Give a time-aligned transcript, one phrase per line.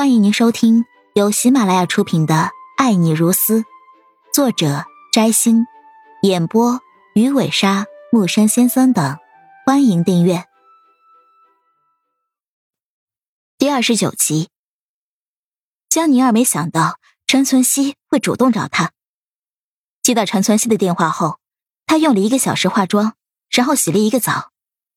[0.00, 2.34] 欢迎您收听由喜马拉雅出品的
[2.78, 3.58] 《爱你如斯》，
[4.32, 5.66] 作者摘星，
[6.22, 6.80] 演播
[7.14, 9.18] 鱼尾鲨、木山先生等。
[9.66, 10.46] 欢迎订阅
[13.58, 14.48] 第二十九集。
[15.90, 18.92] 江宁儿没想到陈存希会主动找他。
[20.02, 21.38] 接到陈存希的电话后，
[21.84, 23.16] 他用了一个小时化妆，
[23.50, 24.50] 然后洗了一个澡，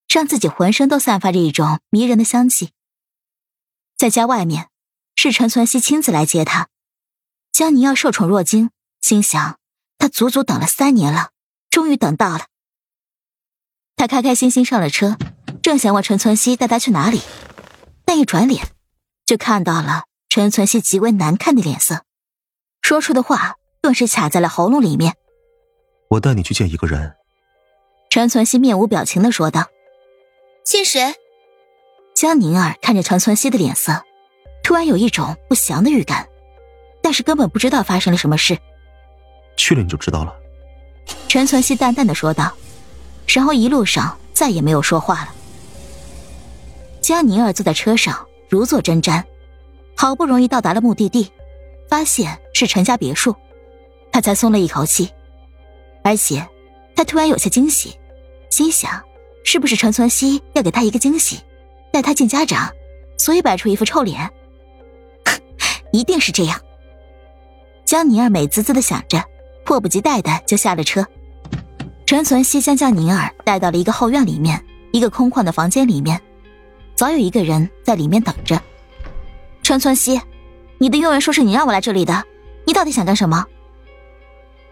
[0.07, 2.71] 让自己浑身都散发着一种迷人的香气。
[3.97, 4.69] 在家外面，
[5.23, 6.67] 是陈存希亲自来接他。
[7.53, 9.57] 江宁要受宠若惊，心想：
[9.97, 11.29] 他足足等了三年了，
[11.69, 12.47] 终于等到了。
[13.95, 15.17] 他开开心心上了车，
[15.61, 17.21] 正想问陈存希带他去哪里，
[18.03, 18.67] 但一转脸，
[19.25, 22.03] 就看到了陈存希极为难看的脸色，
[22.81, 25.15] 说出的话顿时卡在了喉咙里面。
[26.09, 27.15] 我带你去见一个人。
[28.09, 29.69] 陈存希面无表情的说道
[30.65, 31.15] ：“见谁？”
[32.13, 34.03] 江宁儿看着陈存希的脸色，
[34.63, 36.27] 突然有一种不祥的预感，
[37.01, 38.57] 但是根本不知道发生了什么事。
[39.57, 40.33] 去了你就知道了。
[41.27, 42.51] 陈存希淡淡的说道。
[43.25, 45.33] 然后一路上再也没有说话了。
[47.01, 49.23] 江宁儿坐在车上如坐针毡，
[49.95, 51.31] 好不容易到达了目的地，
[51.89, 53.33] 发现是陈家别墅，
[54.11, 55.09] 他才松了一口气。
[56.03, 56.45] 而且，
[56.95, 57.97] 他突然有些惊喜，
[58.49, 59.01] 心想：
[59.45, 61.39] 是不是陈存希要给他一个惊喜，
[61.91, 62.69] 带他见家长，
[63.17, 64.29] 所以摆出一副臭脸？
[65.93, 66.59] 一定是这样。
[67.85, 69.23] 江宁儿美滋滋的想着，
[69.63, 71.05] 迫不及待的就下了车。
[72.05, 76.19] 陈存希将江宁儿带到了一个后院里面，一个空旷的房间里面，
[76.95, 78.59] 早有一个人在里面等着。
[79.61, 80.19] 陈存希，
[80.79, 82.23] 你的佣人说是你让我来这里的，
[82.65, 83.45] 你到底想干什么？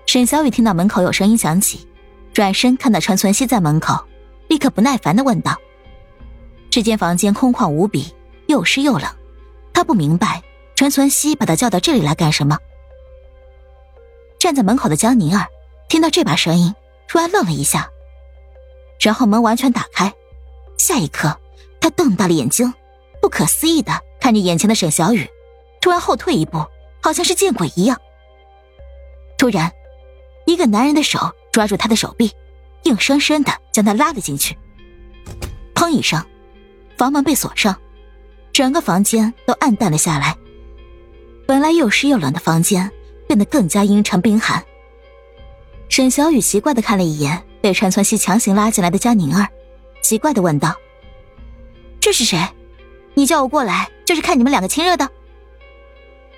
[0.08, 1.88] 沈小雨听到门口有声音响起，
[2.34, 4.04] 转身看到陈存希在门口，
[4.50, 5.56] 立刻不耐烦的问道
[6.70, 8.14] ：“这间房间空旷无比，
[8.48, 9.08] 又湿又冷，
[9.72, 10.42] 他不明白
[10.82, 12.58] 陈存希把他叫到这里来干什么。”
[14.40, 15.46] 站在门口的江宁儿
[15.88, 16.74] 听到这把声音。
[17.08, 17.92] 突然愣了一下，
[19.00, 20.12] 然后门完全打开，
[20.78, 21.38] 下一刻，
[21.82, 22.74] 他瞪大了眼睛，
[23.22, 25.30] 不可思议的看着眼前的沈小雨，
[25.82, 26.66] 突然后退一步，
[27.04, 28.00] 好像是见鬼一样。
[29.38, 29.70] 突然，
[30.48, 31.20] 一个男人的手
[31.52, 32.32] 抓住他的手臂，
[32.84, 34.58] 硬生生的将他拉了进去。
[35.76, 36.26] 砰一声，
[36.98, 37.78] 房门被锁上，
[38.54, 40.38] 整个房间都暗淡了下来。
[41.52, 42.90] 本来又湿又冷的房间
[43.28, 44.64] 变得更加阴沉冰寒。
[45.90, 49.46] 沈小雨奇怪的看了一眼被陈存希强行拉进来的江宁儿，
[50.02, 50.74] 奇怪的问道
[52.00, 52.40] ：“这是谁？
[53.16, 55.10] 你叫我过来就是看你们两个亲热的？”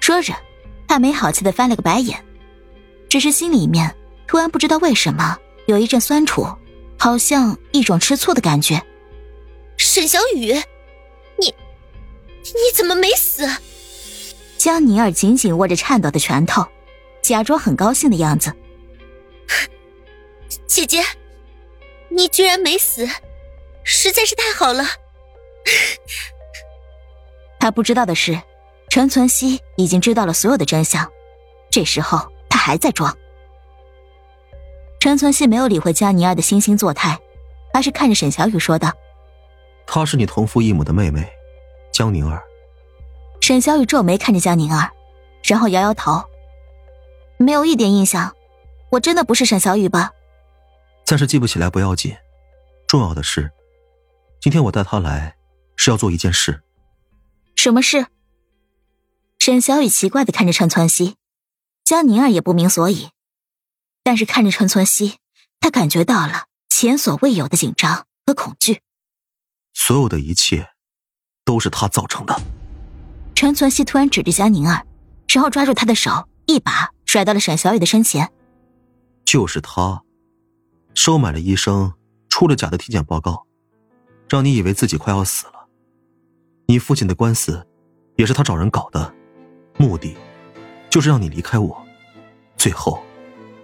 [0.02, 0.34] 说着，
[0.88, 2.19] 他没好气的翻了个白眼，
[3.07, 5.38] 只是心里面突然不知道为什么
[5.68, 6.47] 有一阵酸楚，
[6.97, 8.81] 好像一种吃醋的感觉。
[9.78, 10.53] 沈小雨，
[11.38, 11.53] 你
[12.46, 13.47] 你怎么没死？
[14.73, 16.66] 江宁儿紧紧握着颤抖的拳头，
[17.22, 18.51] 假装很高兴的样子。
[20.66, 21.03] 姐姐，
[22.09, 23.07] 你居然没死，
[23.84, 24.84] 实在是太好了。
[27.61, 28.41] 他不知道的是，
[28.89, 31.07] 陈存希已经知道了所有的真相。
[31.69, 33.16] 这时候他还在装。
[35.00, 37.19] 陈存希没有理会江宁儿的惺惺作态，
[37.75, 38.91] 而是看着沈小雨说道
[39.85, 41.31] ：“她是你同父异母的妹妹，
[41.91, 42.44] 江宁儿。”
[43.44, 44.90] 沈小雨皱眉看着江宁儿，
[45.44, 46.24] 然后摇摇头
[47.38, 48.34] ：“没有一点印象。
[48.90, 50.12] 我真的不是沈小雨吧？”
[51.06, 52.16] 暂时记不起来不要紧，
[52.88, 53.52] 重要的是，
[54.40, 55.36] 今天我带他来
[55.76, 56.64] 是要做一件事。
[57.53, 58.08] 什么事？
[59.40, 61.18] 沈小雨奇怪的看着陈存希，
[61.84, 63.09] 江宁儿也不明所以，
[64.03, 65.18] 但是看着陈存希，
[65.59, 68.80] 他感觉到了前所未有的紧张和恐惧。
[69.74, 70.70] 所有的一切，
[71.44, 72.42] 都是他造成的。
[73.36, 74.86] 陈存希突然指着江宁儿，
[75.28, 78.32] 然后抓住他的手，一把甩到了沈小雨的身前。
[79.26, 80.02] 就是他。
[80.96, 81.94] 收买了医生，
[82.30, 83.48] 出了假的体检报告，
[84.30, 85.68] 让你以为自己快要死了。
[86.68, 87.66] 你父亲的官司，
[88.16, 89.12] 也是他找人搞的，
[89.78, 90.16] 目的，
[90.90, 91.84] 就是让你离开我。
[92.58, 93.03] 最后，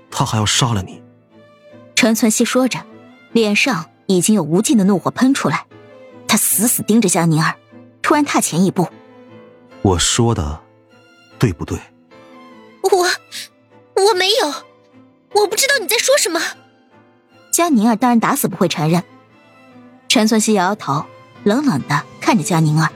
[0.09, 1.01] 他还要杀了你。
[1.95, 2.83] 陈存希说着，
[3.31, 5.67] 脸上已经有无尽的怒火喷出来，
[6.27, 7.55] 他死死盯着江宁儿，
[8.01, 8.89] 突然踏前一步。
[9.89, 10.61] 我说的，
[11.39, 11.79] 对不对？
[12.83, 14.53] 我我没有，
[15.33, 16.39] 我不知道你在说什么。
[17.51, 19.03] 江宁儿当然打死不会承认。
[20.07, 21.05] 陈存希摇摇头，
[21.43, 22.91] 冷冷的看着江宁儿。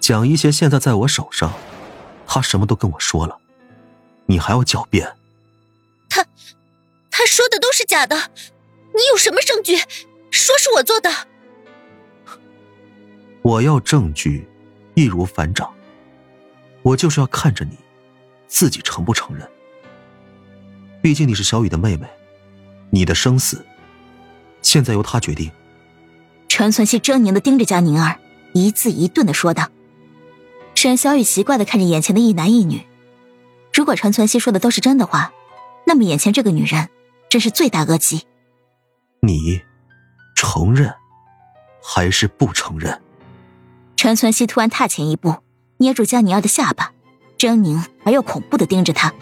[0.00, 1.52] 蒋一贤现在在我手上，
[2.26, 3.38] 他什么都跟我说了，
[4.26, 5.16] 你还要狡辩？
[6.10, 6.26] 他，
[7.12, 9.76] 他说的都是假的，你有什么证据
[10.32, 11.10] 说是我做的？
[13.42, 14.48] 我要证据，
[14.94, 15.72] 易如反掌。
[16.82, 17.78] 我就是要看着你，
[18.46, 19.48] 自己承不承认。
[21.00, 22.06] 毕竟你是小雨的妹妹，
[22.90, 23.64] 你的生死，
[24.60, 25.50] 现在由她决定。
[26.48, 28.18] 陈存希狰狞的盯着江宁儿，
[28.52, 29.68] 一字一顿的说道。
[30.74, 32.82] 沈小雨奇怪的看着眼前的一男一女，
[33.72, 35.32] 如果陈存希说的都是真的话，
[35.86, 36.88] 那么眼前这个女人
[37.28, 38.26] 真是罪大恶极。
[39.20, 39.62] 你
[40.34, 40.92] 承认
[41.82, 43.00] 还是不承认？
[43.96, 45.36] 陈存希突然踏前一步，
[45.82, 46.92] 捏住江宁儿的下巴，
[47.36, 49.12] 狰狞而又恐怖的盯着他。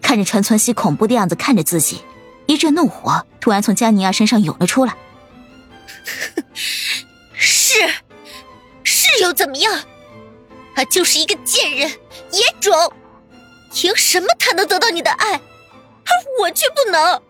[0.00, 2.02] 看着陈存希恐怖的样子看着自己，
[2.46, 4.94] 一阵怒火突然从江宁儿身上涌了出来。
[7.34, 7.78] 是，
[8.82, 9.80] 是又怎么样？
[10.74, 11.88] 他就是一个贱人、
[12.32, 12.72] 野种，
[13.74, 16.10] 凭什么他能得到你的爱，而
[16.40, 17.20] 我却不能？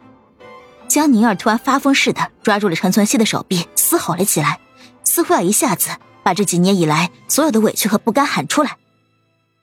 [0.87, 4.61] 江宁儿突然发疯似的抓住了陈存希的手臂，嘶吼了起来，
[5.03, 5.91] 似乎要一下子
[6.23, 8.79] 把这几年以来所有的委屈和不甘喊出来。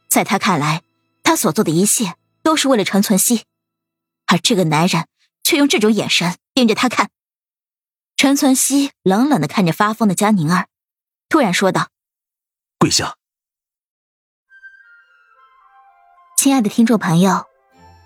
[0.10, 0.82] 在他看来，
[1.24, 3.44] 他所做的一切都是为了陈存希，
[4.26, 5.08] 而这个男人
[5.44, 7.10] 却用这种眼神盯着他看。
[8.18, 10.68] 陈存希冷冷的看着发疯的江宁儿，
[11.30, 11.90] 突然说道
[12.78, 13.16] ：“跪下。”
[16.38, 17.46] 亲爱的听众朋友，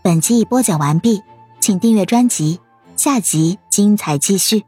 [0.04, 1.22] 本集已播讲完毕，
[1.60, 2.60] 请订阅专辑，
[2.96, 4.66] 下集精彩继续。